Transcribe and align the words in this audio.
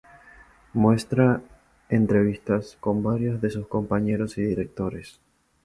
Muestra 0.73 1.43
entrevistas 1.87 2.75
con 2.79 3.03
varios 3.03 3.39
de 3.39 3.51
sus 3.51 3.67
compañeros 3.67 4.35
y 4.39 4.41
directores. 4.41 5.19